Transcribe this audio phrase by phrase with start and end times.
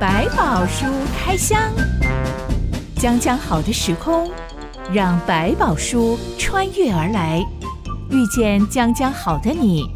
[0.00, 0.86] 百宝书
[1.18, 1.60] 开箱，
[2.94, 4.30] 将将好的时空，
[4.92, 7.44] 让百宝书穿越而来，
[8.08, 9.90] 遇见将将好的你。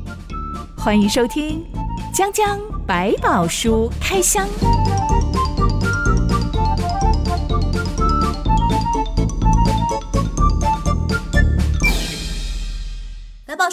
[0.77, 1.65] 欢迎收听
[2.17, 4.45] 《将将百宝书开箱》。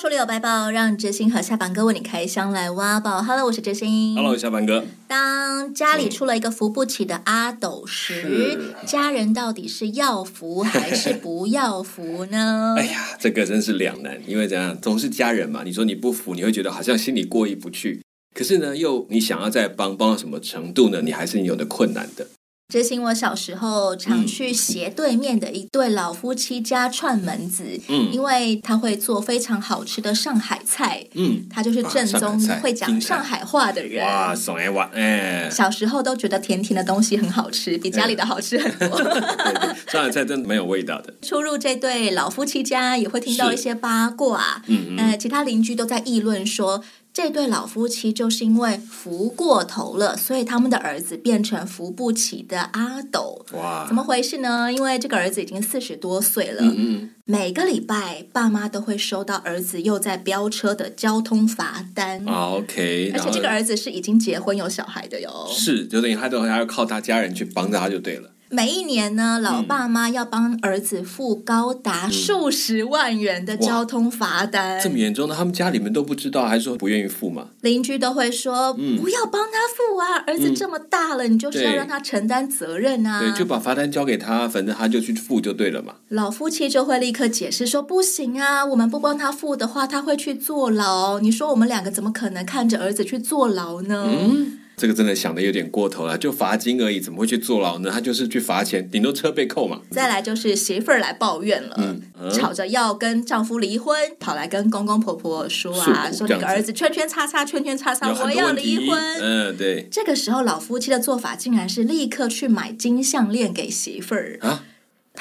[0.10, 3.22] 书里有百宝，让哲心和下凡哥为你开箱来挖宝。
[3.22, 4.16] Hello，我是哲心。
[4.16, 4.84] Hello，下凡哥。
[5.08, 12.74] 当家里出了一个扶不起的阿斗时，嗯、家人到底是要扶还是不要扶呢？
[12.82, 15.62] 哎呀，这个真是两难，因为怎样，总是家人嘛。
[15.64, 18.02] 你说你不扶，你会觉得好像心里过意不去。
[18.34, 21.04] 可是呢，又你想要再帮，帮到什么程度呢？
[21.04, 22.26] 你还是有的困难的。
[22.70, 34.06] 执行我小时候常去斜对面的一对老夫妻家串门子，嗯，因为他会做非常好吃的上海菜，嗯，他就是正宗会讲上海话的人。
[34.06, 35.50] 哇，送哎哇哎！
[35.50, 39.00] 小时候都觉得甜甜的东西很好吃，比家里的好吃很多。
[39.92, 41.12] 上海菜真的没有味道的。
[41.24, 46.84] 出入这对老夫妻家也会听到一些八卦，嗯嗯，呃，其他邻居都在议论说。
[47.22, 53.46] 这对老夫妻就是因为扶过头了，所以他们的儿子变成扶不起的阿斗。
[53.52, 54.72] 哇，怎么回事呢？
[54.72, 62.26] 因为这个儿子已经四十多岁了，嗯嗯，每个礼拜爸妈都会收到儿子又在飙车的交通罚单。
[62.26, 65.46] 啊，OK，而且这个儿子是已经结婚有小孩的哟。
[65.52, 68.32] 是，就等于他都还要靠他家人去帮着他就对了。
[68.52, 74.82] 每一年呢，老爸妈要帮儿子付高达数十万元的交通罚单。
[74.82, 77.50] 这么严重的，他们家里面都不知道，还是说不愿意付吗？
[77.62, 85.96] 邻居都会说：“嗯、不要帮他付啊，儿子这么大了，嗯、你就是要让他承担责任啊。”对，就把罚单交给他，反正他就去付就对了嘛。
[86.10, 91.20] 老夫妻就会立刻解释说：“不行啊，我们不帮他付的话，他会去坐牢。
[91.20, 97.92] 你说我们两个怎么可能看着儿子去坐牢呢？”嗯这个真的想的有点过头了，就罚金而已，怎么会去坐牢呢？
[97.92, 99.82] 他就是去罚钱，顶多车被扣嘛。
[99.92, 108.98] 再来就是媳妇儿来抱怨了，嗯嗯、吵着要跟丈夫离婚，跑来跟公公婆婆说啊，说你个儿子圈圈叉叉圈圈叉叉，我要离婚。
[109.22, 109.88] 嗯，对。
[109.92, 114.64] 这个时候老夫妻的做法竟然是立刻去买金项链给媳妇儿啊。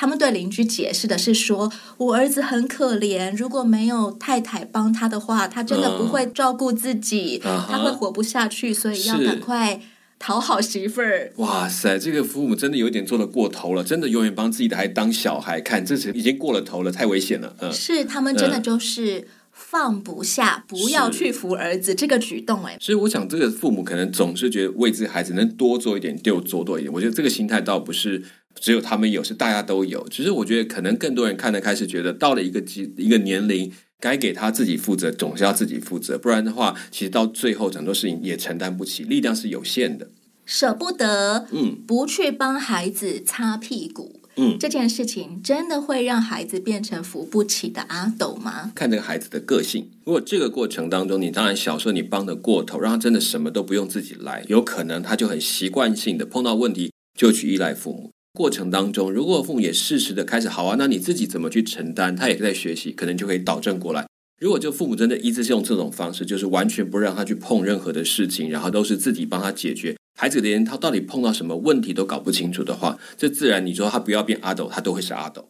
[0.00, 9.80] 他们对邻居解释的是说：“我儿子很可怜，如果没有太太帮他的话，他真的不会照顾自己，嗯、他会活不下去，所以要赶快
[10.16, 17.56] 讨好媳妇儿。”哇塞，这个父母真的有点做的过头了，真的永远帮自己的孩子当小孩看，这是已经过了头了，太危险了。
[17.58, 19.26] 嗯，是他们真的就是
[19.70, 22.64] 放不下，嗯、不要去扶儿子这个举动。
[22.64, 26.92] 哎，所以我想，这个父母可能总是觉得为自己孩子能多做一点就做多一点。
[26.92, 28.24] 我觉得这个心态倒不是。
[28.60, 30.04] 只有他们有，是大家都有。
[30.08, 32.58] 只是我觉得，可能更多人看得开始觉得，到了一个
[32.96, 33.70] 一个年龄，
[34.00, 36.18] 该给他自己负责，总是要自己负责。
[36.18, 40.10] 不然的话，其实到最后很多事情也承担不起，力量是有限的。
[40.44, 48.70] 舍不得，嗯，不去帮孩子擦屁股，嗯，这件事情真的会让孩子变成扶不起的阿斗吗？
[48.72, 49.90] 看这个孩子的个性。
[50.04, 58.12] 如果这个过程当中，你当然小时候你帮得过头，让他真的什么都不用自己来，有可能他就很习惯性的碰到问题就去依赖父母。
[58.38, 62.14] 过程当中，如果父母也适时的开始好啊，那你自己怎么去承担？
[62.14, 64.06] 他也在学习，可能就可以导正过来。
[64.40, 75.48] 如果就父母真的一直是用这种方式，就是完全不让他去碰任何的事情，然后都是自己帮他解决，孩子连他到底碰到什么问题都搞不清楚的话，这自然你说他不要变阿斗，他都会是阿斗。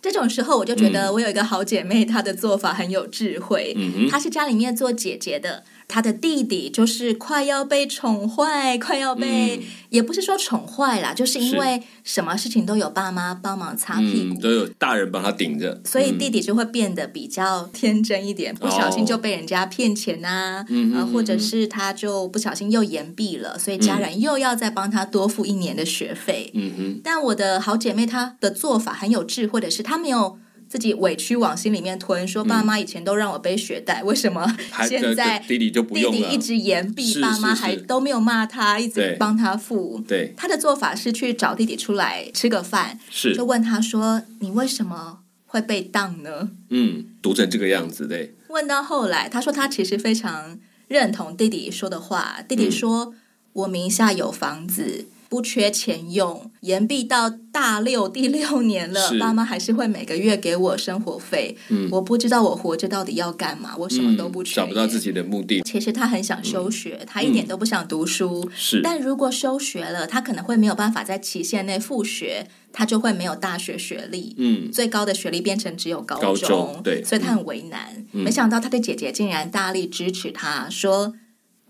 [0.00, 3.76] 这种时候，我就觉得我有一个好姐妹，她的做法很有智慧。
[4.08, 5.64] 她是家里面做姐姐的。
[5.90, 26.52] 他的弟弟就是快要被宠坏，快要被、嗯、也不是说宠坏啦，就是因为什么事情都有爸妈帮忙擦屁股，嗯、都有大人帮他顶着，所以弟弟就会变得比较天真一点，嗯、不小心就被人家骗钱啊，嗯、啊，或者是他就不小心又延毕了，所以家人又要再帮他多付一年的学费。
[26.54, 30.38] 嗯哼，但我的好姐妹她的做法很有智慧的是，她没有。
[30.70, 34.46] 自己委屈往心里面吞，说爸妈以前都让我背学贷，嗯、为什么
[34.88, 36.16] 现在弟弟就不用了？
[36.16, 40.00] 弟弟一直言毕，爸妈还都没有骂他，一直帮他付。
[40.06, 48.36] 对，他的做法是去找弟弟出来吃个饭，是就问他说：“你为什么会被当呢？”嗯，读成这个样子，对。
[48.46, 50.56] 问到后来，他说他其实非常
[50.86, 52.36] 认同弟弟说的话。
[52.48, 53.14] 弟弟说：“嗯、
[53.54, 61.56] 我名下有房子。”不缺钱用，延毕到大六第六年了，爸妈还是会每个月给我生活费。
[61.68, 65.62] 嗯，我不知道我活着到底要干嘛，我什么都不缺，找不到自己的目的。
[65.62, 68.50] 其实他很想休学，嗯、他一点都不想读书。
[68.56, 74.34] 是，但如果休学了，他可能会没有办法在期限内复学，他就会没有大学学历。
[74.36, 76.24] 嗯，最高的学历变成只有高中。
[76.24, 78.04] 高中，对，所以他很为难。
[78.12, 81.14] 嗯、没想到他的姐姐竟然大力支持他，说。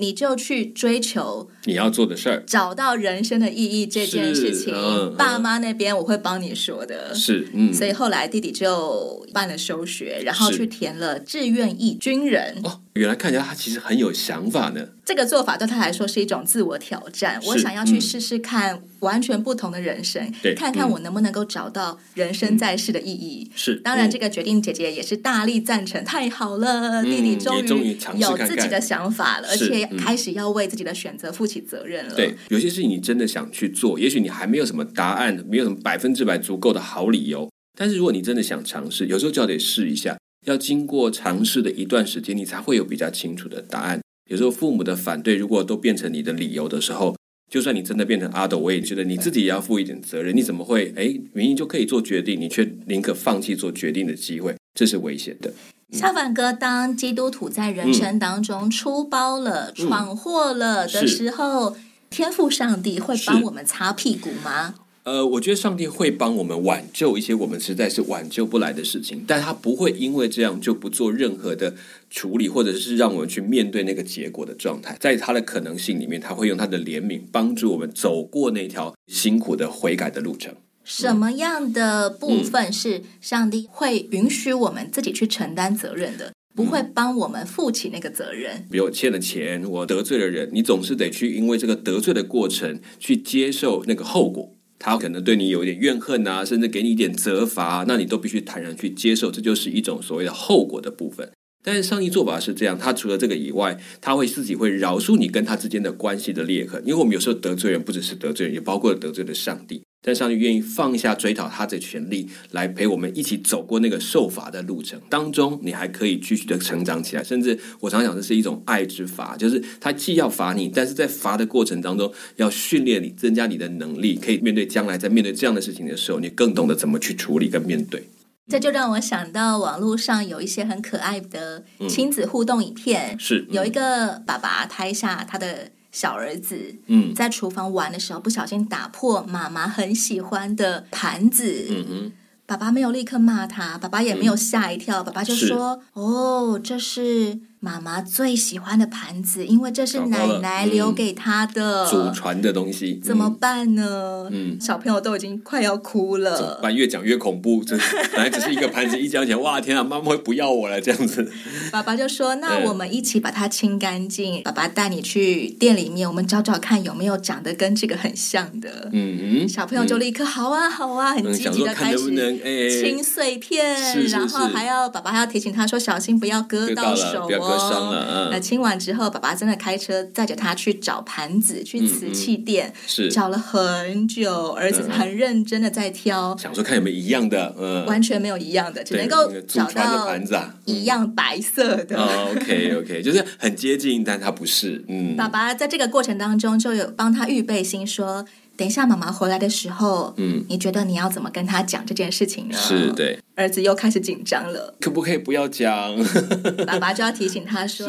[0.01, 4.75] 你就去追求你要做的事儿，找到人生的意义这件事情。
[4.75, 7.73] 嗯、爸妈那边我会帮你说的，是，嗯。
[7.73, 12.59] 所以后来弟弟就办了休学，然后去填了志愿役军人。
[12.65, 14.89] 哦，原来看起来他其实很有想法呢。
[15.05, 23.49] 这个做法对他来说是一种自我挑战，我想要去试试看完全不同的人生，对，看看我能不能够找到人生在世的意义。
[23.51, 29.89] 嗯、是，当然这个决定姐姐也是大力赞成，太好了，弟弟终于有自己的想法了，而且。
[29.99, 32.15] 开始要为自己的选择负起责任了。
[32.15, 37.51] 对，有些事情你真的想去做，也许你还没有什么答案，没有什么百分之百足够的好理由。
[37.77, 40.17] 但是如果你真的想尝试，有时候就要得试一下。
[40.47, 44.01] 要经过尝试的一段时间，你才会有比较清楚的答案。
[44.31, 47.17] 有时候父母的反对，如果都变成你的理由的时候，
[47.51, 50.37] 就算你真的变成阿斗，我也觉得你自己也要负一点责任。
[50.37, 50.95] 你怎么会？
[50.97, 55.53] 哎，明明就可以做决定，你却宁可放弃做决定的机会，这是危险的。
[55.93, 61.77] 小凡哥，当基督徒在人生当中出包了、嗯、闯祸了的时候，
[62.09, 64.77] 天赋上帝会帮我们擦屁股吗？
[65.05, 71.75] 呃，我觉得上帝会帮我们挽救一些我们实在是挽救不来的事情，但他不会因为这样就不做任何的
[72.11, 74.97] 处理，或者是让我们去面对那个结果的状态。
[75.01, 80.55] 在他的可能性里面，他会用他的怜悯帮助我们走过那条辛苦的悔改的路程。
[80.85, 86.33] 什么样的部分是上帝会允许我们自己去承担责任的？
[86.55, 88.67] 不会帮我们负起那个责任？
[88.71, 94.53] 比如我欠了钱，我得罪了人，你总是得去因为这个得罪的过程去接受那个后果。
[94.81, 101.31] 他可能对你有一点怨恨啊，甚至给你一点责罚，那你都必须坦然去接受，这就是一种所谓的后果的部分。
[101.63, 109.83] 但是上帝做法是这样，他除了这个以外，他会自己会饶恕你跟他之间的关系的裂痕，因为我们有时候得罪人，不只是得罪人，也包括得罪了上帝。
[110.03, 117.23] 但上帝愿意放下追讨他的权利，来陪我们一起走过那个受罚的路程当中，你还可以继续的成长起来。
[117.23, 128.03] 甚至我常常讲，这是一种爱之罚，就是他既要罚你，但是在罚的过程当中，要训练你，增加你的能力，可以面对将来在面对这样的事情的时候，你更懂得怎么去处理跟面对。
[128.51, 142.13] 这就让我想到网络上有一些很可爱的亲子互动影片，嗯、是有一个爸爸拍下他的小儿子，嗯，在厨房玩的时候不小心打破妈妈很喜欢的盘子，嗯哼，
[142.47, 154.27] 爸爸没有立刻骂他，爸爸也没有吓一跳，嗯、爸爸就说：“哦，这是。”妈妈最喜欢的盘子，因为这是奶奶留给她的祖传的东西，怎么办呢？
[154.33, 156.35] 嗯，小朋友都已经快要哭了。
[156.39, 156.75] 怎么办？
[156.75, 157.63] 越讲越恐怖。
[157.63, 157.77] 这
[158.17, 161.31] 本来只是一个盘子，一讲起来，哇，天啊，妈妈会不要我了这样子。
[161.71, 168.89] 爸爸就说：“那我们一起把它清干净。”爸爸带你去店里面，我们找找看有没有长得跟这个很像的。
[168.93, 183.11] 嗯嗯，小朋友就立刻好啊好啊，很积极的开始清碎片，然后还要爸爸还要提醒他说：“小心不要割到手哦。”伤了，那清完之后，爸爸真的开车载着他去找盘子，去瓷器店，是。
[183.11, 191.97] 找了很久，儿子很认真的在挑，想说看有没有一样的，嗯，完全没有一样的，只能够找到盘子啊，一样白色的。
[192.31, 194.85] OK OK， 就是很接近，但他不是。
[194.89, 198.25] 嗯，爸爸在这个过程当中就有帮他预备心说。
[198.61, 202.55] 等一下，妈妈回来的时候，嗯，你觉得你要怎么跟他讲这件事情呢？
[202.55, 205.97] 是对，儿子又开始紧张了，可不可以不要讲？
[206.69, 207.89] 爸爸就要提醒他说。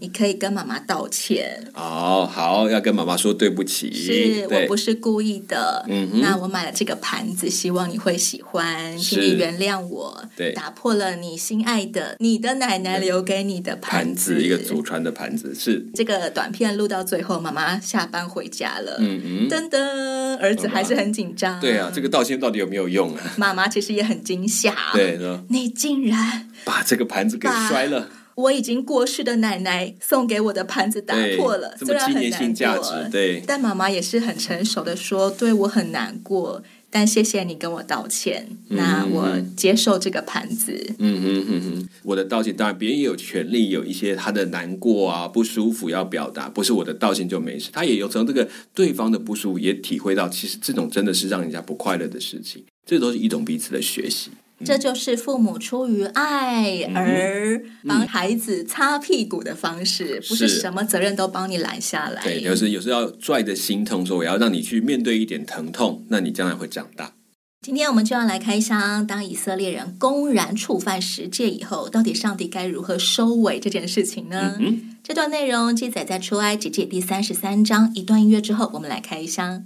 [0.00, 1.64] 你可以跟妈妈道歉。
[1.74, 3.92] 哦，好，要跟妈妈说对不起。
[3.92, 5.84] 是我不是故意的。
[5.88, 10.22] 嗯，那我买了这个盘子，希望你会喜欢，请你原谅我。
[10.36, 15.54] 对，打破了你心爱的你的奶奶留给你的盘子，盘子一个祖传的盘子。
[15.54, 18.96] 是这个短片录到最后，妈妈下班回家了。
[19.00, 21.58] 嗯嗯，噔噔，儿子还是很紧张。
[21.60, 23.34] 对啊，这个道歉到底有没有用啊？
[23.36, 24.74] 妈妈其实也很惊吓。
[24.92, 25.18] 对，
[25.48, 28.08] 你竟然把这个盘子给摔了。
[28.38, 40.94] 我已经过世的奶奶送给我的盘子打破了，这么纪念性价值，对，但妈妈也是很成熟的说，对我很难过，但谢谢你跟我道歉，嗯、那我接受这个盘子。
[41.00, 54.30] 嗯哼哼哼，我的道歉当然别人也有权利有一些他的难过啊不舒服要表达，不是我的道歉就没事，他也有从这个对方的不舒服也体会到，其实这种真的是让人家不快乐的事情，这都是一种彼此的学习。
[54.64, 62.22] 这就是父母出于爱而帮孩子擦屁股的方式，嗯、不是什么责任都帮你揽下来。
[62.22, 67.12] 对，有时有时要拽着心痛，说我要让你去面对一点疼痛，那你将来会长大。
[67.60, 74.56] 今天我们就要来开箱，当以色列人公然触犯十诫以后，到底上帝该如何收尾这件事情呢？
[75.02, 77.92] 这段内容记载在出埃及记第三十三章。
[77.94, 79.64] 一段音乐之后，我们来开箱。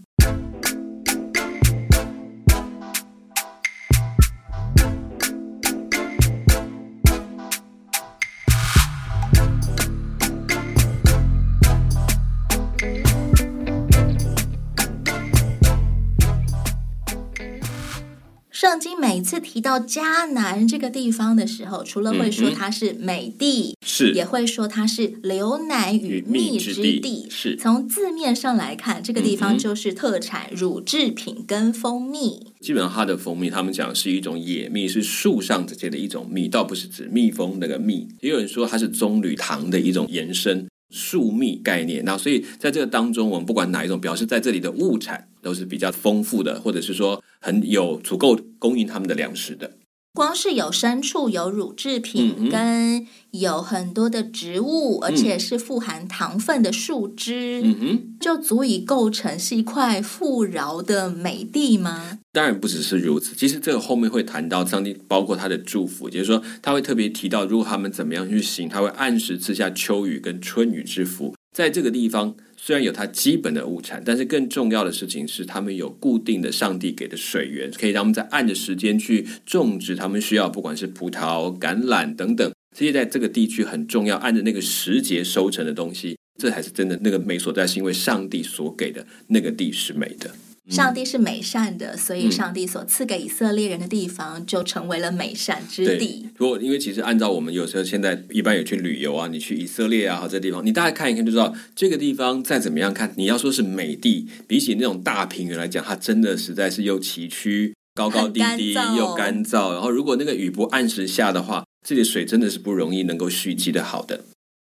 [18.52, 26.82] 圣经每次提到迦南这个地方的时候，除了会说它是美地，是、嗯、也会说它是流奶与蜜之地。
[26.82, 32.52] 之地是从字面上来看，这个地方就是特产乳制品跟蜂蜜。
[32.61, 38.06] 基本上它的蜂蜜，他们讲是一种野蜜，是树上直接的一种蜜，倒不是指蜜蜂那个蜜。
[38.21, 40.66] 也有人说它是棕榈糖的一种延伸。
[40.90, 49.72] 树蜜概念，那所以在这个当中，我们不管哪一种，表示在这里的物产都是比较丰富的，或者是说很有足够供应他们的粮食的。
[50.14, 62.18] 光是有牲畜、有乳制品，嗯、跟有很多的植物，而且是富含糖分的树枝，嗯哼，就足以构成是一块富饶的美地吗？
[62.30, 63.34] 当然不只是如此。
[63.34, 71.34] 其实这个后面会谈到上帝，包括他的祝福，就是说他会特别提到，如果他们怎么样去行，他会按时赐下秋雨跟春雨之福。
[71.52, 90.30] 在这个地方，虽然有它基本的物产，但是更重要的事情是，他们有固定的上帝给的水源，可以让他们在按着时间去种植他们需要，不管是葡萄、橄榄等等这些，在这个地区很重要，按着那个时节收成的东西，这才是真的那个美所在，是因为上帝所给的那个地是美的。
[90.71, 96.28] 上帝是美善的，所以上帝所赐给以色列人的地方就成为了美善之地。
[96.37, 109.73] 如果因为其实按照我们有时候现在一般有去旅游啊，你去以色列啊，好这地方，你大概看一看就知道，这个地方再怎么样看，你要说是美地，比起那种大平原来讲，它真的实在是又崎岖、高高低低又干燥。
[109.73, 114.25] 然后如果那个雨不按时下的话，这里水真的是不容易能够蓄积的好的。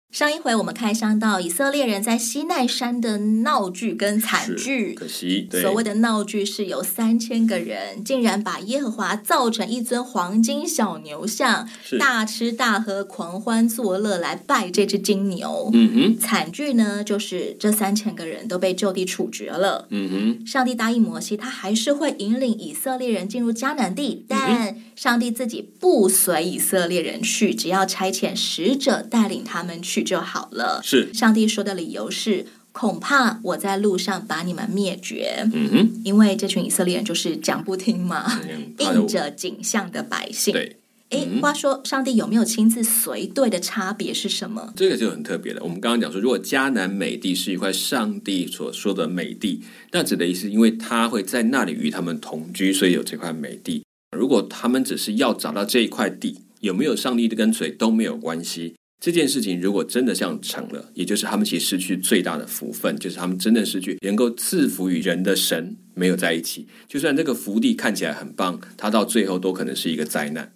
[0.09, 15.69] 上一回我们开箱到以色列人在西奈山的闹剧跟惨剧，可惜所谓的闹剧是有三千个人竟然把耶和华造成一尊黄金小牛像，大吃大喝、狂欢作乐来拜这只金牛。
[15.73, 19.87] 嗯哼，惨剧呢就是这三千个人都被就地处决了。
[19.89, 20.09] 嗯
[20.39, 29.96] 哼，上帝答应摩西，他还是会引领以色列人进入迦南地，但上帝自己不随以色列人去，只要差遣使者带领他们去。
[30.03, 30.81] 就好了。
[30.83, 35.47] 是上帝说的理由是，恐怕我在路上把你们灭绝。
[35.53, 38.39] 嗯哼，因为这群以色列人就是讲不听嘛，
[38.77, 40.53] 应着景象的百姓。
[40.53, 40.77] 对，
[41.09, 44.73] 哎、嗯，话说上帝有没有亲自随队的差别是什么？
[44.75, 45.61] 这个就很特别了。
[45.63, 53.83] 我们刚刚讲说，如果迦南美地是一块上帝所说的美地，那指的意思，因为他会在那里与他们同居，所以有这块美地。
[54.15, 58.75] 如果他们只是要找到这一块地，有没有上帝的跟随都没有关系。
[58.99, 66.67] 这件事情如果真的像成了，也就是他们其实失去最大的福分，就是他们真的失去能够赐福于人的神没有在一起。
[66.87, 70.53] 就算这个福地看起来很棒，它到最后都可能是一个灾难。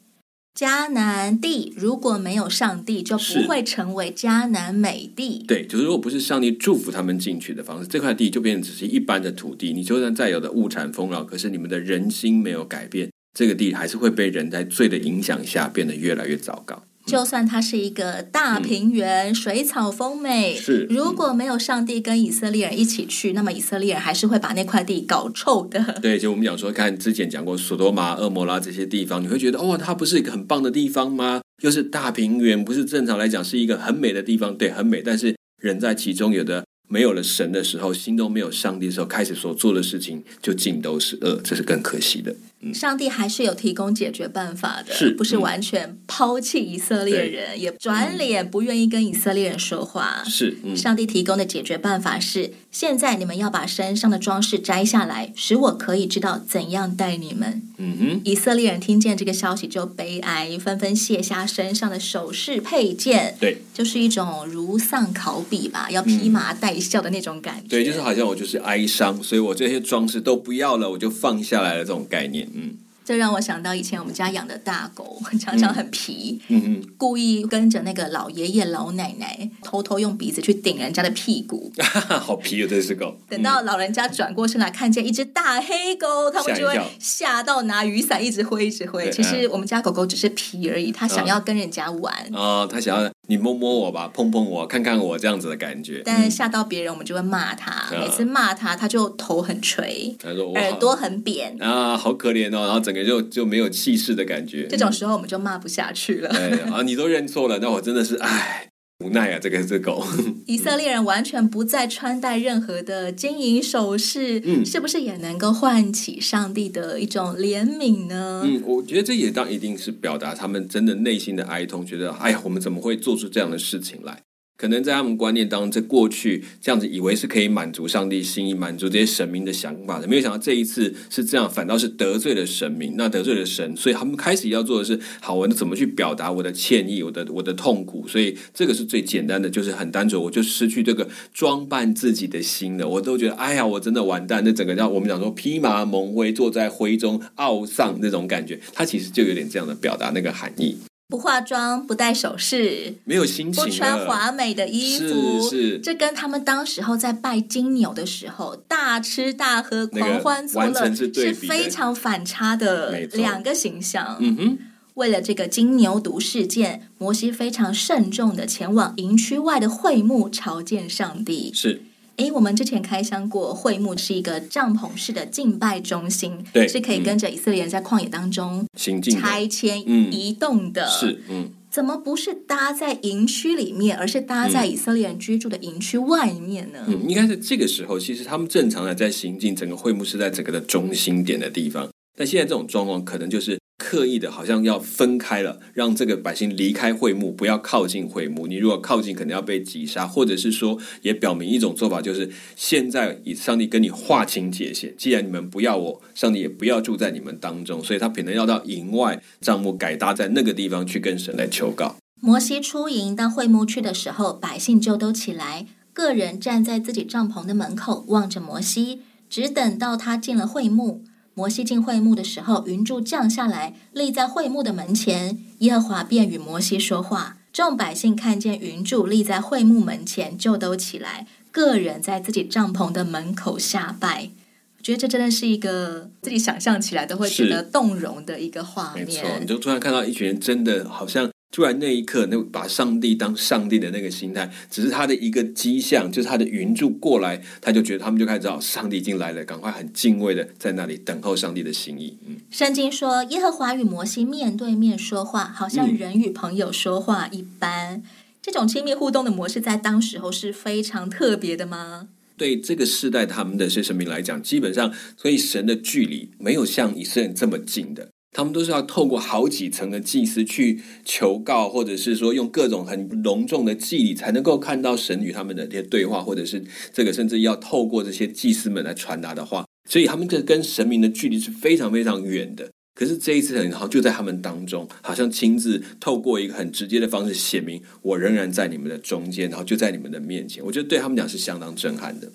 [0.60, 5.45] 迦南地如果没有上帝，就不会成为迦南美地。
[5.48, 9.71] 对，就是如果不是上帝祝福他们进去的方式，这块地就变成只是一般的土地。
[9.71, 16.83] 你就算再有的物产丰饶，可是你们的人心没有改变，这个地还是会被人在罪的影响下变得越来越糟糕。
[17.05, 26.00] 就算它是一个大平原，嗯、水草丰美，是如果没有上帝跟以色列人一起去，那么以色列人还是会把那块地搞臭的。
[26.01, 31.41] 对，就我们讲说，看之前讲过索多玛、恶摩拉这些地方，你会觉得哦，它不是一个很棒的地方吗？
[31.63, 34.55] 又是大平原，不是正常来讲是一个很美的地方？
[34.55, 42.36] 对，很美，但是人在其中，有的没有了神的时候，心中没有上帝的时候，开始所做的事情就尽都是恶，这是更可惜的。
[42.74, 50.24] 上帝还是有提供解决办法的，是不是完全抛弃以色列人，也转脸不愿意跟以色列人说话？
[50.25, 57.62] 是，上帝提供的解决办法是：现在你们要把身上的装饰摘下来，使我可以知道怎样待你们。
[57.77, 63.36] 嗯哼，以色列人听见这个消息就悲哀，纷纷卸下身上的首饰配件。
[63.39, 67.70] 对，就是一种如丧考妣吧，要披麻戴孝的那种感觉。
[67.70, 72.48] 对，就是好像我就是哀伤，所以我这些装饰都不要了，我就放下来了这种概念。
[72.55, 81.72] 嗯，这让我想到以前我们家养的大狗， 常常很皮，嗯嗯，故意跟着那个老爷爷老奶奶，偷偷用鼻子去顶人家的屁股，
[82.22, 83.17] 好皮哦，这只狗。
[83.27, 89.10] 等到老人家转过身来看见一只大黑狗，他们就会吓到拿雨伞一直挥一直挥。
[89.12, 93.12] 其实我们家狗狗只是皮而已，它想要跟人家玩啊，它想要。
[93.27, 96.01] 你摸摸我吧，碰碰我，看看我这样子的感觉。
[96.03, 97.87] 但吓到别人，我们就会骂他。
[97.91, 102.65] 嗯、每次骂他，他就头很垂，他说耳朵很扁啊，好可怜哦。
[102.65, 104.67] 然后整个就就没有气势的感觉。
[104.67, 106.29] 这种时候我们就骂不下去了。
[106.29, 108.70] 哎、啊，你都认错了，那我真的是哎。
[109.01, 110.05] 无奈啊，这个这狗。
[110.46, 118.41] 以色列人完全不再穿戴任何的金银首饰，嗯，是不是也能够唤起上帝的一种怜悯呢？
[118.46, 124.24] 嗯，我觉得这也当一定是表达他们真的内心的哀痛，觉得哎呀，我们怎么会做出这样的事情来？
[124.62, 138.08] 可能在他们观念当中，在过去这样子以为是可以满足上帝心意、满足这些神明的想法的，没有想到这一次是这样，反倒是得罪了神明，那得罪了神，所以他们开始要做的是：好，我怎么去表达我的歉意、我的我的痛苦？
[138.08, 142.88] 所以这个是最简单的，就是很单纯，我就失去这个装扮自己的心了。
[142.88, 144.44] 我都觉得，哎呀，我真的完蛋。
[144.46, 150.77] 那整个叫我们讲说披麻蒙灰，坐在灰中懊丧那种感觉，它其实就有点这样的表达那个含义。
[151.12, 164.15] 不化妆，不戴首饰，没有心情，不穿华美的衣服，是，是这跟他们当时候在拜金牛的时候大吃大喝、狂欢作乐是，是非常反差的两个形象。
[164.22, 164.58] 嗯哼，
[164.94, 171.51] 为了这个金牛犊事件，摩西非常慎重的前往营区外的会幕朝见上帝。
[171.53, 171.82] 是。
[172.18, 179.80] 诶，我们之前开箱过，会幕是一个帐篷式的敬拜中心，对，是可以跟着以色列人在旷野当中行进、拆迁、
[180.13, 180.88] 移动的。
[180.88, 186.80] 是，嗯，怎么不是搭在营区里面，而是搭在以色列人居住的营区外面呢？
[186.88, 191.89] 嗯，应该是这个时候，其实他们正常的在行进，整个会幕是在整个的中心点的地方。
[192.15, 193.61] 但现在这种状况，可能就是。
[193.91, 198.48] 刻意的，好像要分开了，让这个百姓离开会幕，不要靠近会幕。
[198.48, 204.95] 你如果靠近，可能要被击杀，或者是说，也表明一种做法，就是现在以上帝跟你划清界限。
[204.98, 211.98] 既然你们不要我，上帝也不要住在你们当中，所以他可能要到营外帐幕改搭在那个地方去跟神来求告。
[212.21, 221.03] 摩西出营到会幕去的时候，百姓就都起来，个人站在自己帐篷的门口，望着摩西，只等到他进了会幕。
[221.33, 225.39] 摩西进会幕的时候，云柱降下来，立在会幕的门前。
[225.59, 227.38] 耶和华便与摩西说话。
[227.53, 234.29] 众百姓看见云柱立在会幕门前，就都起来，个人在自己帐篷的门口下拜。
[234.77, 239.05] 我觉得这真的是一个自己想象起来都会觉得动容的一个画面。
[239.05, 241.29] 没错，你就突然看到一群人，真的好像。
[241.51, 252.17] 突然那一刻，那把上帝当上帝的那个心态，只是他的一个迹象，就是他的云柱过来，他就觉得他们就开始知道上帝已经来了，赶快很敬畏的在那里等候上帝的心意。
[252.25, 257.95] 嗯，圣经说耶和华与摩西面对面说话，好像人与朋友说话一般。
[257.95, 258.04] 嗯，
[258.41, 262.08] 这种亲密互动的模式，在当时候是非常特别的吗？
[262.38, 268.08] 对这个世代他们的神明来讲，基本上所以神的距离没有像以色列人这么近的。
[268.32, 276.63] 他们都是要透过好几层的祭司去求告，或者是说用各种很隆重的祭礼，才能够看到神与他们的这些对话，或者是
[276.94, 282.70] 这个甚至要透过这些祭司们来传达的话，所以他们这跟神明的距离是非常非常远的。
[282.94, 290.63] 可是这一次很好，就在他们当中，好像亲自透过一个很直接的方式写明，我仍然在你们的中间，然后就在你们的面前。
[290.63, 292.32] 我觉得对他们讲是相当震撼的。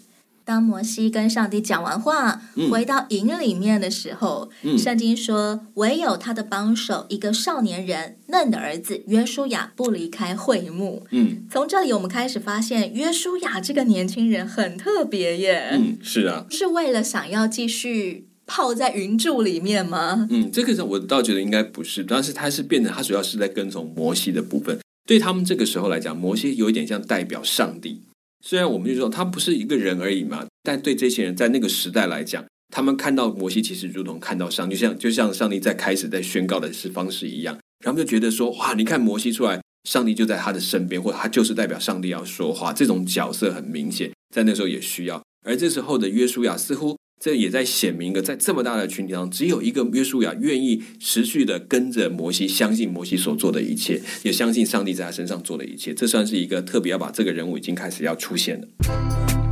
[0.46, 11.04] 当摩西跟上帝讲完话，回到营里面的时候，嗯、圣经说，唯有他的帮手一个少年人嫩的儿子约书亚不离开会幕。
[11.10, 15.70] 嗯，从这里我们开始发现，约书亚这个年轻人很特别耶。
[15.72, 20.28] 嗯，是啊，是为了想要继续泡在云柱里面吗？
[20.30, 24.78] 嗯，这个我倒觉得应该不是，但是他是变成他主要是在跟从摩西的部分。
[25.08, 28.02] 对他们这个时候来讲，摩西有一点像代表上帝。
[28.48, 45.20] 虽然我们就说他不是一个人而已嘛，但对这些人在那个时代来讲，他们看到摩西其实如同看到上帝，就像就像上帝在开始在宣告的是方式一样，然后就觉得说哇，你看摩西出来，上帝就在他的身边，或者他就是代表上帝要说话，这种角色很明显，在那时候也需要。
[45.44, 46.96] 而这时候的约书亚似乎。
[47.18, 55.94] 这也在显明一个，在这么大的群体上，只有一个约书亚愿意持续的跟着摩西，相信摩西所做的一切，也相信上帝在他身上做的一切。
[55.94, 59.45] 这算是一个特别要把这个人物已经开始要出现了。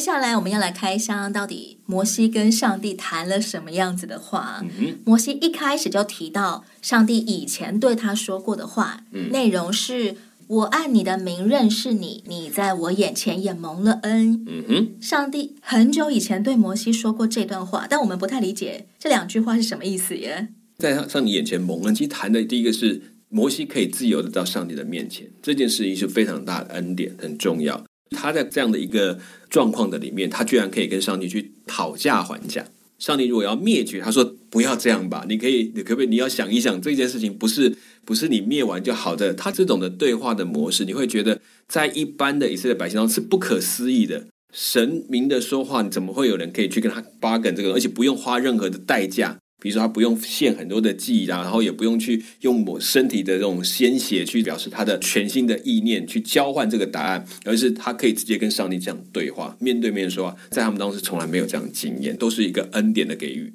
[0.00, 4.64] 下来我们要来开箱，到底摩西跟上帝谈了什么样子的话？
[4.78, 10.16] 嗯、摩西一开始就提到上帝以前对他说过的话，嗯、内容是
[10.48, 20.48] ：“我按你的名认识你，你在我眼前也蒙了恩。”嗯哼，上帝很久以前对摩西说过这段话，但我们不太理解这两句话是什么意思耶？
[20.78, 27.84] 在上帝眼前蒙恩，其实谈的第一个是摩西可以自由的到上帝的面前，这件事情是非常大的恩典，很重要。
[28.16, 29.18] 他在这样的一个
[29.48, 32.66] 状况的里面，他居然可以跟上帝去讨价还价。
[32.98, 36.06] 上帝如果要灭绝，他说不要这样吧，你可以，你可不可以？
[36.06, 39.32] 你要想一想，这件事情不是不是你灭完就好的。
[39.32, 44.26] 他这种的对话的模式，你会觉得在一般的以色列百姓中是不可思议的。
[44.52, 49.38] 神明的说话，你怎么会有人可以去跟他 bargain 这个，而且不用花任何的代价？
[49.60, 60.36] 比如说，他不用献很多的祭啊，然后也不用去用我身体的这种鲜血去表示他的全新的意念，去交换这个答案，而是他可以直接跟上帝这样对话，面对面说话。
[60.50, 63.52] 在他们当时从来没有这样的经验，都是一个恩典的给予。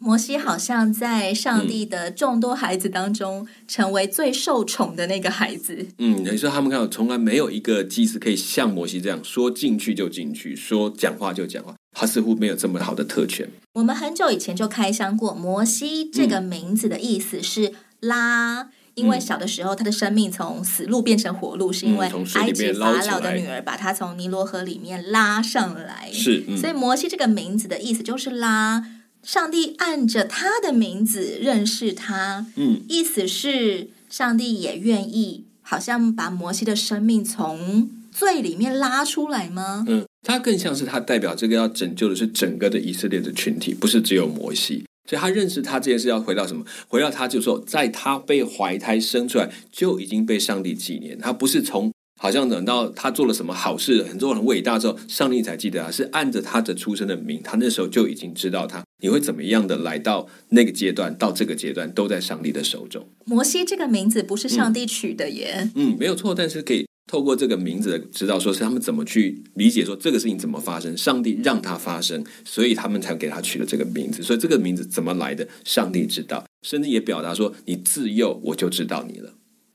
[0.00, 5.88] 摩西好像在上帝的众多孩子当中，成为最受宠的那个孩子。
[5.98, 11.74] 嗯，你说他们看到，从来没有一个祭司可以像摩西这样说进去就进去，说讲话就讲话。
[11.98, 13.48] 他似乎没有这么好的特权。
[13.72, 22.06] 我们很久以前就开箱过，摩西这个名字的意思是拉，嗯、因为小的时候他的生命从死路变成活路，嗯、是因为
[22.36, 26.08] 埃及法老的女儿把他从尼罗河里面拉上来。
[26.12, 28.84] 是，嗯、所以摩西这个名字的意思就是拉。
[29.24, 39.84] 上帝按着他的名字认识他，嗯，意思是上帝也愿意，好像把摩西的生命从罪里面拉出来吗？
[39.88, 44.84] 嗯，他更像是他代表这个要拯救的是整个的以色列的群体，不是只有摩西。
[45.08, 46.64] 所以他认识他这件事要回到什么？
[46.88, 51.90] 回到他就说，在他被怀胎生出来就已经被上帝纪念，他不是从。
[52.20, 63.06] 好像等到他做了什么好事，很多很伟大之后，上帝才记得他，是按着他的出生的名，他那时候就已经知道他你会怎么样的来到那个阶段，到这个阶段都在上帝的手中。
[63.24, 74.22] 摩西这个名字不是上帝取的耶，嗯，嗯，没有错，但是可以透过这个名字知道说是他们怎么去理解说这个事情怎么发生，上帝让他发生，所以他们才给他取了这个名字。
[74.22, 79.32] 所以这个名字怎么来的，上帝知道，甚至也表达说你自幼我就知道你了。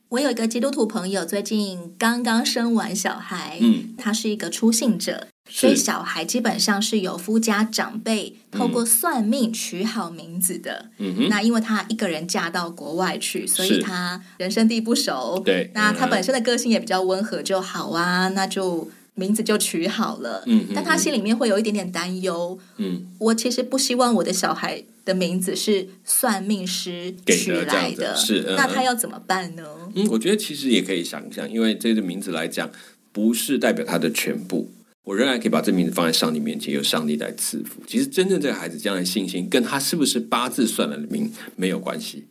[0.10, 10.90] 我有一个基督徒朋友，最近刚刚生完小孩，嗯，他是一个初信者，所以小孩基本上是由夫家长辈透过算命取好名字的。
[10.98, 20.44] 嗯哼，那因为他一个人嫁到国外去，所以他人生地不熟，对，那他本身的个性也比较温和，就好啊，那就名字就取好了。
[20.48, 22.58] 嗯，但他心里面会有一点点担忧。
[22.78, 29.64] 嗯，我其实不希望我的小孩的名字是算命师取来的，是，那他要怎么办呢？
[29.94, 32.72] 嗯，我觉得其实也可以想想，因为这个名字来讲，
[33.12, 34.72] 不是代表他的全部。
[35.04, 37.82] 我仍然可以把这名字放在上帝面前，由上帝来赐福。
[37.86, 42.26] 其实真正这个孩子将来信心，跟他是不是八字算了的命没有关系。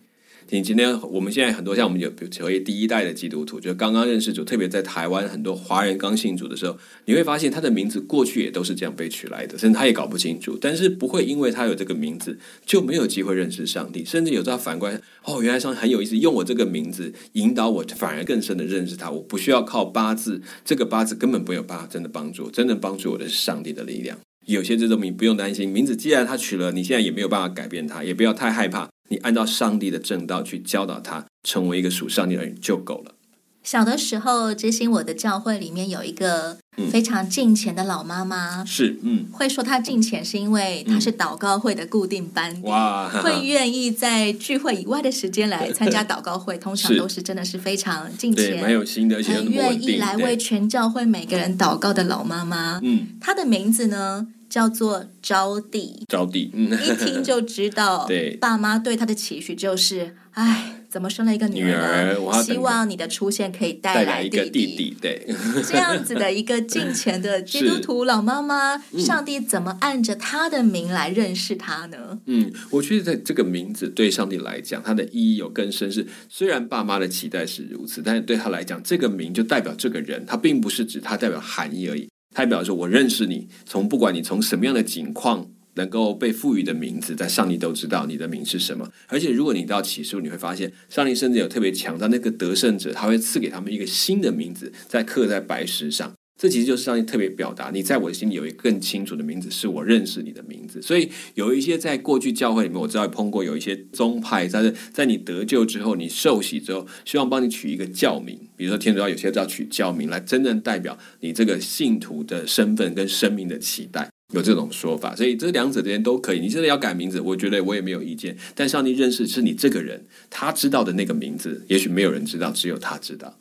[0.50, 6.76] 你今天我们现在很多像我们有比如成为第一代的基督徒，就刚刚认识主，特别在台湾很多华人刚信主的时候，
[7.06, 10.58] 你会发现他的名字过去也都是这样被取来的，甚至他也搞不清楚。
[10.60, 19.10] 但是不会因为他有这个名字就没有机会认识上帝，甚至有时候反过来，哦，原来上帝很有意思，用我这个名字引导我，反而更深的认识他。
[19.10, 24.18] 我不需要靠八字，这个八字根本没有办法真的帮助，真正帮助我的是上帝的力量。
[24.46, 28.88] 有些这种名不用担心，名字既然他取了，你现在也没有办法改变他，也不要太害怕。
[29.12, 33.14] 你按照上帝的正道去教导他，成为一个属上帝的人就够了。
[33.62, 36.56] 小的时候，执行我的教会里面有一个
[36.90, 52.80] 非常敬虔的老妈妈，是嗯，会说她敬虔是因为她是祷告会的固定班底，哇， 会愿意在聚会以外的时间来参加祷告会，通常都是真的是非常敬虔，蛮有心的，而且很愿意来为全教会每个人祷告的老妈妈。
[52.82, 54.26] 嗯，她的名字呢？
[54.52, 56.50] 叫做招娣，招娣，
[56.84, 62.12] 一听就知道， 对，爸妈对他的期许就是，哎，怎么生了一个女儿？
[62.18, 65.26] 女儿，希望你的出现可以带来一个弟弟，对，
[65.66, 72.20] 这样子的一个敬虔的 基督徒老妈妈，上帝怎么按着他的名来认识他呢？
[72.26, 75.90] 嗯，我觉得在这个名字对上帝来讲，它的意义有更深。
[75.90, 82.06] 是虽然爸妈的期待是如此，但是对他来讲，这个名就代表这个人，他并不是指他代表含义而已。
[82.32, 88.90] 代表说，我认识你，从不管你从什么样的境况能够被赋予的名字，在上帝都知道你的名是什么。
[89.08, 96.12] 而且，如果你到启示录，你会发现，上帝甚至有特别强调，那个得胜者他会赐给他们一个新的名字，在刻在白石上。
[96.38, 100.82] 这其实就是上帝特别表达，你在我心里有一个更清楚的名字，是我认识你的名字。
[100.82, 115.14] 所以，有一些在过去教会里面，我知道碰过有一些宗派，但是在你得救之后，你受洗之后，希望帮你取一个教名，比如说天主教有些叫取教名，来真正代表你这个信徒的身份跟生命的期待，有这种说法。
[115.14, 116.40] 所以这两者之间都可以。
[116.40, 118.36] 你真的要改名字，我觉得我也没有意见。
[118.56, 123.38] 但上帝认识是你这个人，他知道的那个名字，也许没有人知道，只有他知道。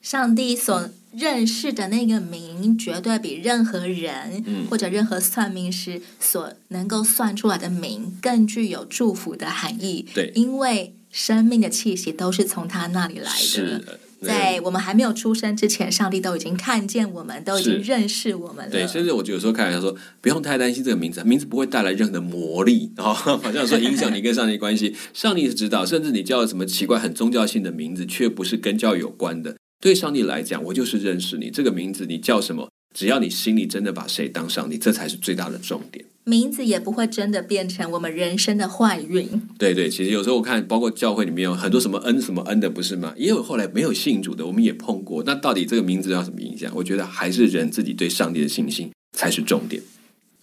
[0.00, 10.06] 上帝所认识的那个名，绝对比任何人或者任何算命师所能够算出来的名更具有祝福的含义。
[10.14, 13.30] 对，因为生命的气息都是从他那里来的。
[13.30, 13.84] 是，
[14.20, 18.70] 在我们还没有出生之前，上帝都已经看见我们，都已经认识我们了。
[18.70, 24.96] 对，甚至我有时候开玩笑说，不用太担心这个名字，名字不会带来任何的魔力， 然后好像说影响你跟上帝关系。
[25.12, 29.56] 上帝是知道，甚至你叫什么奇怪、很宗教性的名字，却不是跟教有关的。
[29.80, 32.68] 对上帝来讲，我就是认识你这个名字，你叫什么？
[32.94, 36.04] 只要你心里真的把谁当上帝，这才是最大的重点。
[36.26, 39.28] 名字也不会真的变成我们人生的坏运。
[39.58, 43.12] 对对，其实有时候我看，包括教会里面有很多什么恩什么恩的，不是吗？
[43.16, 45.22] 也有后来没有信主的，我们也碰过。
[45.26, 46.72] 那到底这个名字要什么影响？
[46.76, 49.82] 我觉得还是人自己对上帝的信心才是重点。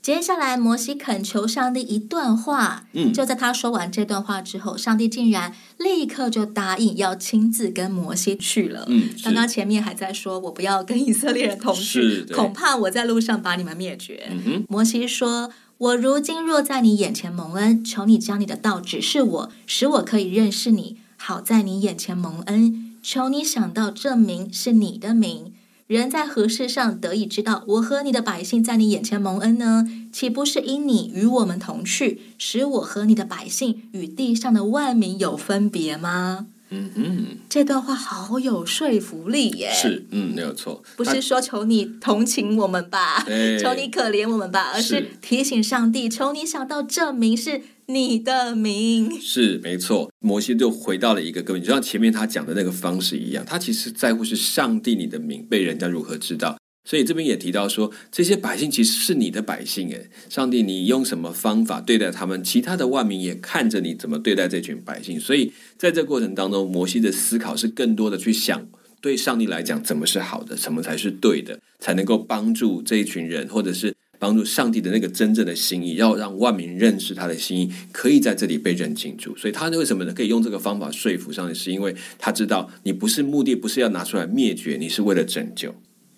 [0.02, 2.88] 接下来，摩西恳求上帝一段话。
[2.94, 8.86] 嗯，就在他说完这段话之后，上帝竟然立刻就答应要亲自跟摩西去了。
[8.90, 14.28] 嗯，刚刚前面还在说，我不要跟以色列人同去，恐怕我在路上把你们灭绝。
[14.32, 22.98] 嗯哼，摩西说：“我如今若在你眼前蒙恩，求你将你的道指示我，使我可以认识你，好在你眼前蒙恩。
[23.04, 25.54] 求你想到这名是你的名。”
[25.92, 29.86] 人在何事上得以知道我和你的百姓在你眼前蒙恩呢？
[30.14, 36.48] 岂不是因你与我们同去，使我和你的百姓与地上的万民有分别吗？
[36.70, 39.70] 嗯嗯，这段话好有说服力耶！
[39.74, 43.26] 是，嗯，没有错，不是说求你同情我们吧，
[43.62, 49.20] 求你可怜我们吧，而是提醒上帝，求你想到这名是你的名。
[49.20, 50.12] 是，没错。
[50.20, 56.58] 摩西就回到了一个根本，就像前面他讲的那个方式一样，他其实在乎是上帝你的名被人家如何知道。
[56.84, 62.44] 所以这边也提到说，这些百姓其实是你的百姓，诶，上帝，你用什么方法对待他们？
[62.44, 65.20] 其他的万民也看着你怎么对待这群百姓。
[65.20, 68.68] 所以在这过程当中，摩西的思考是更多的去想，
[69.00, 79.36] 对上帝来讲，怎么是好的，什么才是对的，才能够帮助这一群人，或者是帮助上帝的那个真正的心意，要让万民认识他的心意，可以在这里被认清楚。
[79.36, 80.14] 所以他为什么呢？
[80.14, 85.74] 可以用这个方法说服上帝，是因为他知道你不是目的，不是要拿出来灭绝，你是为了拯救。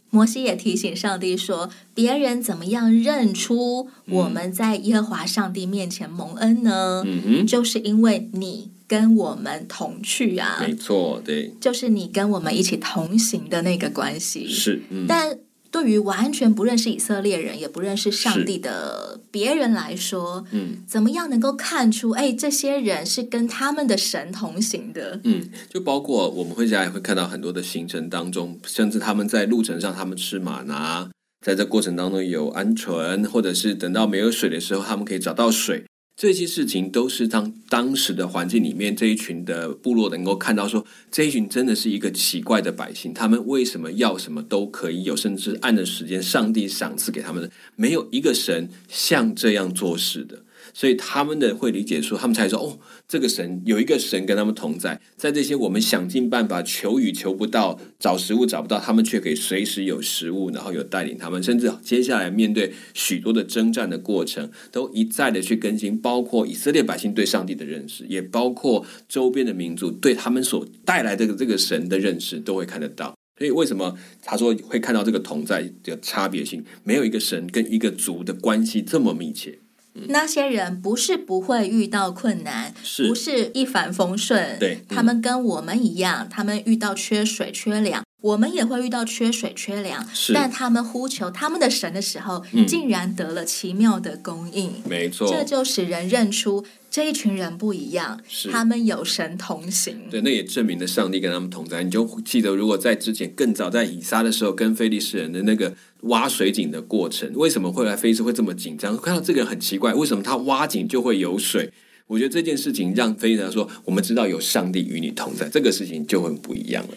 [0.10, 7.04] 摩西也提醒上帝说：“别人怎么样认出我们在耶和华上帝面前蒙恩呢？
[7.06, 14.46] 嗯哼，就是因为你跟我们同去啊，没错，对，就是你跟我们一起同行的那个关系。
[14.50, 15.40] 是，嗯，但。”
[15.74, 25.20] 对于完全不认识以色列人，也不认识上帝的别人来说，嗯，怎么样能够看出，哎，这些人是跟他们的神同行的？
[25.24, 31.10] 嗯，就包括我们会现在会看到很多的行程当中，甚至他们在路程上，他们吃马拿，
[31.44, 35.86] 在这过程当中有鹌鹑，或者是等到没有水的时候，他们可以找到水。
[36.16, 50.43] 这些事情都是当当时的环境里面这一群的部落能够看到说，这一群真的是一个奇怪的百姓，他们为什么要什么都可以有，甚至按着时间，上帝赏赐给他们的，没有一个神像这样做事的。
[50.74, 73.16] 所以他们的会理解说，他们才说哦，这个神有一个神跟他们同在，在这些我们想尽办法求雨求不到，找食物找不到，他们却可以随时有食物，然后有带领他们，甚至接下来面对许多的征战的过程，都一再的去更新，包括以色列百姓对上帝的认识，也包括周边的民族对他们所带来的这个神的认识，都会看得到。
[73.38, 76.64] 所以为什么他说会看到这个同在的差别性？
[76.84, 79.60] 没有一个神跟一个族的关系这么密切。
[80.08, 84.58] 那些人不是不会遇到困难，是不是一帆风顺？
[84.60, 88.04] 对，他们跟我们一样，他们遇到缺水、缺粮。
[88.22, 94.72] 我们也会遇到缺水、缺粮，但他们呼求他们的神的时候，嗯、竟然得了奇妙的供应。
[94.88, 100.10] 没错，这就使人认出这一群人不一样，是他们有神同行。
[100.10, 101.84] 对，那也证明了上帝跟他们同在。
[101.84, 108.98] 你就记得，如果在之前更早在以撒的时候，跟非利士人的那个挖水井的过程，为什么会来非利士会这么紧张？
[108.98, 111.72] 看到这个人很奇怪，为什么他挖井就会有水？
[112.08, 116.94] 我觉得这件事情让非利士说：“我们知道有上帝与你同在，这个事情就很不一样了。”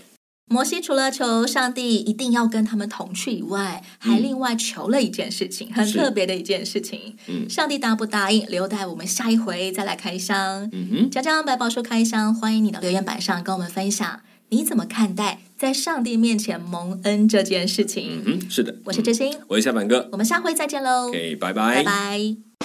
[0.49, 7.16] 摩西除了求上帝一定要跟他们同去以外，还另外求了一件事情，嗯、很特别的一件事情。
[7.27, 10.69] 嗯，上帝答不答应，留待我们下一回再来开箱。
[10.73, 18.23] 嗯哼，江江百宝书开箱，欢迎你的留言板上跟我们分享，你怎么看待在上帝面前蒙恩这件事情？
[18.25, 21.09] 嗯，是的，我是真心，我是小板哥，我们下回再见喽。
[21.09, 22.56] OK，拜拜，拜拜。